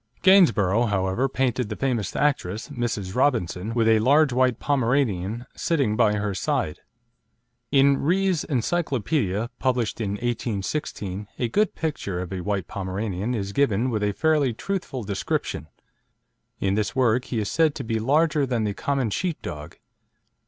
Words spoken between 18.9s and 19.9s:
sheep dog."